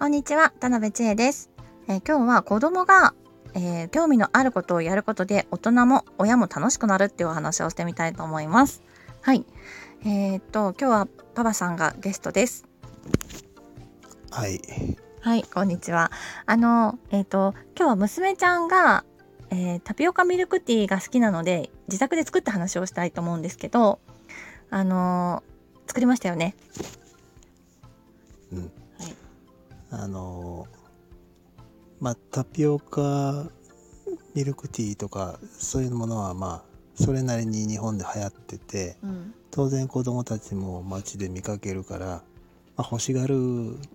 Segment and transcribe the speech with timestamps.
[0.00, 1.50] こんにちは、田辺千恵です。
[1.86, 3.12] えー今日は子供が、
[3.52, 8.82] えー興味のあることをやることで大人も親も楽しくなるっていうお話をしてみたいと思います。
[9.20, 9.44] はい。
[10.06, 12.66] えーっと、今日はパパさんがゲストです。
[14.30, 14.62] はい。
[15.20, 16.10] はい、こんにちは。
[16.46, 19.04] あの、えーっと、今日は娘ちゃんが、
[19.50, 24.00] えータピオカミルクティーが好きなので、自宅で作った話をしたいと思うんですけど、
[24.70, 25.50] あのー
[25.90, 26.54] 作りましたよね。
[30.10, 30.80] のー
[32.00, 33.50] まあタピオカ
[34.34, 39.34] ミルクティーとかそういうものはまあそれなりに日本で流行っててうん。
[39.50, 42.06] 当然子供たちも街で見かけるから、
[42.76, 43.34] まあ、欲しがる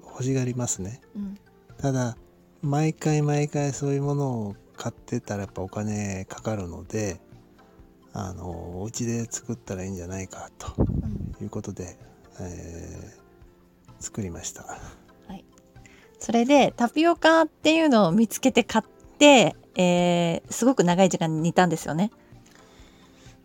[0.03, 1.01] 欲しがりますね。
[1.15, 1.37] うん。
[1.77, 2.17] ただ
[2.61, 7.21] 毎回毎回そういうものを買ってたらやっぱお金かかるので
[8.11, 11.97] あのお家で作ったらいいんじゃないかとうんいうことで、
[12.39, 13.25] えー
[13.99, 14.77] 作りました。
[16.25, 18.85] それでタピオカっていうのを見つけて買っ
[19.19, 22.09] て、えーすごく長い時間煮たんですよね。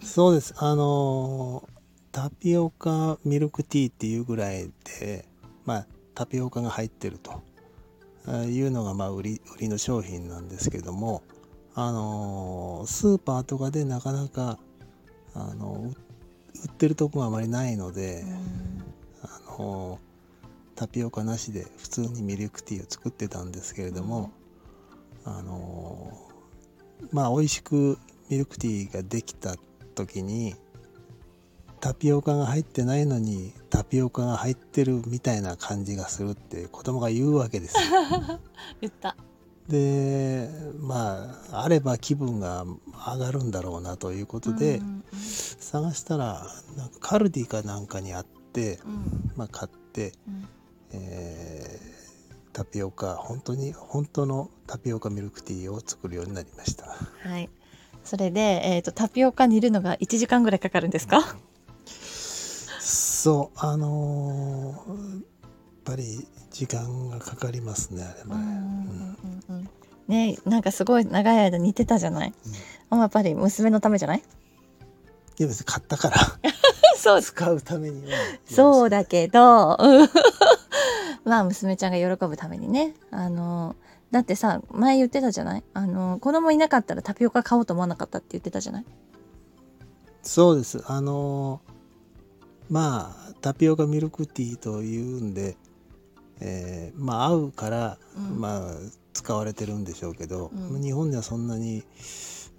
[0.03, 0.55] そうです。
[0.57, 1.71] あのー
[2.11, 5.27] タピオカミルクティーっていうぐらいで、
[5.67, 7.43] まあ、タピオカが入ってると
[8.27, 11.23] あいうのが、まあ、売り、売りの商品なんですけども、
[11.75, 14.59] あのースーパーとかでなかなか、
[15.35, 15.93] あのう売
[16.67, 18.25] ってるとこがあまりないので、
[19.23, 20.10] あのー
[20.81, 24.33] タピオカなしで普通にミルクティーを作ってたんですけれども、
[25.27, 27.99] あのーまあ美味しく
[28.31, 29.57] ミルクティーができた
[29.95, 30.55] 時に
[31.81, 37.83] タピオカが入ってないのにタピオカが入ってるみたいな感じがするって子供が言うわけですよ。
[38.81, 39.17] 言った。
[39.69, 42.65] でまああれば気分が
[43.07, 46.47] 上がるんだろうなということで、うん探したら
[46.79, 50.49] なんかカルディかなんかにあって、うんまあ、買って、うん
[50.93, 51.91] えー
[52.53, 56.87] タピオカ本当に本当のタピオカミルクティーを作るようになりました。
[56.87, 57.49] はい。
[58.05, 61.37] それで、えー、とタピオカ煮るのが1時間ぐらいかかるんですか？
[62.81, 65.23] そうあのーやっ
[65.85, 69.17] ぱり時間がかかりますねあれもね、
[69.49, 69.69] うん
[70.09, 72.35] ねなんかすごい長い間煮てたじゃない、
[72.91, 74.19] あやっぱり娘のためじゃない？
[75.39, 76.17] いや別に買ったから。
[76.99, 77.23] そう。
[77.23, 78.19] 使うためには。
[78.45, 79.79] そうだけど、
[81.25, 82.95] うんまあ娘ちゃんが喜ぶためにね。
[83.11, 83.77] あの、
[84.11, 85.65] だってさ、前言ってたじゃない？
[85.75, 88.85] あの、子供いなかったらタピオカ買おうと思わなかったって言ってたじゃない？
[90.23, 91.71] そうですあのー
[92.73, 95.57] まあタピオカミルクティーというんで、
[96.41, 98.75] えーまあ合うから、うんまあ
[99.13, 101.83] 使われてるんでしょうけど、うん日本ではそんなに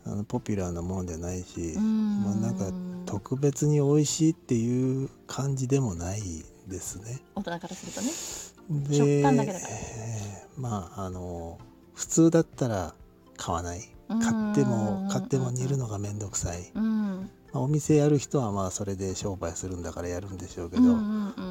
[0.05, 2.72] あのポピュラーなものではないし、んまあなんか
[3.05, 6.22] 特別に美味しいっていう感じでもない
[6.67, 7.19] ですね。
[7.35, 8.09] 大人からするとね。
[8.87, 9.73] で食感だけだから。
[9.73, 11.57] えーまああの
[11.93, 12.93] 普通だったら
[13.37, 13.81] 買わない。
[14.07, 17.29] 買っても買っても煮るのが面倒くさい、うん。
[17.53, 20.83] まあ、お店やる人はまあそれで商売するんだからやるんでしょうけど、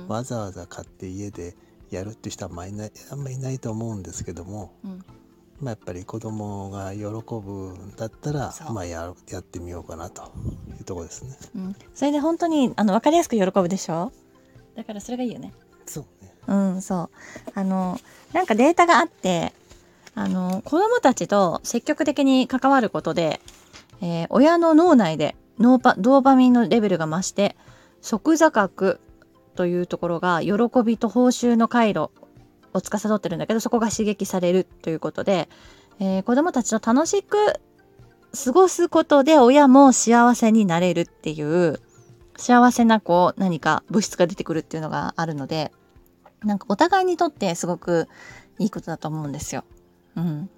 [0.06, 1.56] わざわざ買って家で
[1.91, 5.04] やるって人はあんまりいないあんまりいないと思うんですけども、うん。
[5.62, 10.30] まあ、やっぱり子供が喜ぶんだったらまあややってみようかなと
[10.78, 11.38] いうところですね。
[11.56, 11.76] うん。
[11.94, 14.12] それで本当にあの分かりやすく喜ぶでしょ？
[14.76, 15.54] だからそれがいいよね。
[15.86, 17.11] そうねうん、そ
[17.47, 17.51] う。
[17.55, 17.99] あの、
[18.33, 19.53] なんかデータがあって、
[20.15, 23.41] あの、子供たちと積極的に関わることで、
[24.01, 27.56] えー親の脳内でノーパドーパミンのレベルが増して、
[28.01, 29.01] 即座覚
[29.56, 30.53] というところが喜
[30.84, 32.11] びと報酬の回路
[32.72, 35.49] を司ってるんだけど、そこが刺激されるということで、
[36.01, 37.37] えー子供たちと楽しく
[38.45, 41.81] 過ごすことで親も幸せになれるっていう、
[42.37, 45.72] 幸せなこう何か物質が出てくるっていうのがあるので、
[46.45, 48.09] なんかお互いにとってすごく
[48.59, 49.65] いいことだと思うんですよ。
[50.17, 50.51] うん。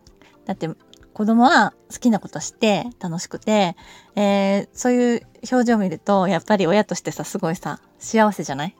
[0.44, 0.68] だって
[1.12, 3.76] 子供は好きなことして楽しくて、
[4.16, 8.76] えーそういう表情を見るとやっぱり親としてさすごいさ幸せじゃない、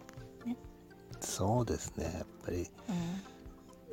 [1.21, 2.67] そうですねやっぱりうん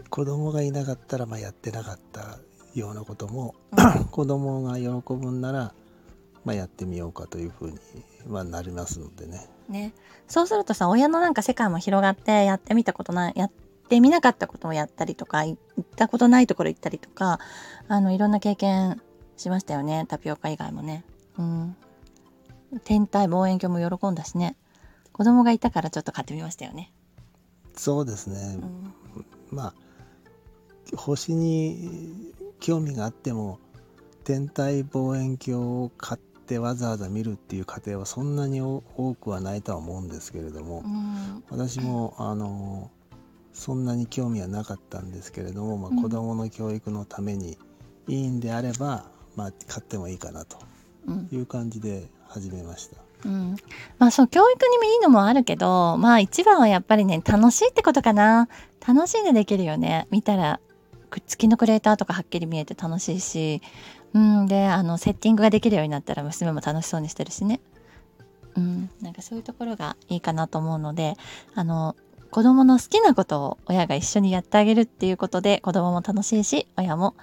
[0.10, 2.40] 子供がいなかったらまあやってなかった
[2.74, 5.74] ようなことも、うん 子供が喜ぶんなら、
[6.46, 7.80] まあ、やってみようかというふうに、
[8.28, 9.48] まあ、なりますのでね。
[9.70, 9.94] ね、
[10.28, 13.52] そうするとさ親のなんか世界も広がってやってみたことないやっ
[13.88, 17.40] てみなかったことをやったりとか行ったことないところ行ったりとか
[17.88, 19.00] あのいろんな経験
[19.38, 21.04] しましたよねタピオカ以外もね。
[21.38, 21.76] うん、
[22.84, 24.58] 天体望遠鏡も喜んだしね。
[25.14, 26.92] 子供がいたからちょっと買ってみましたよね。
[27.76, 28.94] そうですね、うん。
[29.52, 29.74] まあ
[30.96, 33.60] 星に興味があっても
[34.24, 38.82] 天体望遠鏡を買ってわざわざ見るっていう過程はそんなに多
[39.20, 41.44] くはないとは思うんですけれども、うん。
[41.50, 42.90] 私もあの
[43.54, 46.02] そんなに興味はなかったんですけれども、まあ、うん。
[46.02, 47.58] 子どもの教育のために
[48.08, 49.06] いいんであれば、
[49.36, 50.58] まあ、買ってもいいかなと
[51.08, 51.30] うん。
[51.32, 52.98] いう感じで始めました。
[53.26, 53.58] うん、
[53.98, 58.48] まあそう教育にもいいのもあるけどまあ一番はやっぱりね楽しいってことかな。
[58.88, 60.08] 楽しんでできるよね。
[60.10, 60.62] 見たら
[61.10, 63.62] く月のクレーターとかはっきり見えて楽しいし
[64.14, 67.62] うんであのセッティングができるようになったら娘も楽しそうにしてるしね
[68.56, 71.16] うんなんかそういうところがいいかなと思うので
[71.56, 71.96] あの
[72.32, 77.16] 子供の好きなことを親が一緒にやってあげるっていうことで子供も楽しいし親も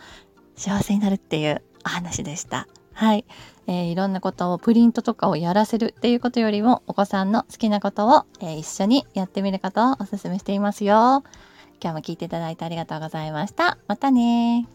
[0.57, 2.67] 幸せになるっていうお話でした。
[2.93, 3.27] はい、
[3.67, 11.23] えーいろんなことをプリントとかをやらせるっていうことよりもお子さんの好きなことを、えー一緒にやってみることをお勧めしていますよ。
[11.83, 13.77] 今日も聞いていただいてありがとうございました。
[13.87, 14.67] またね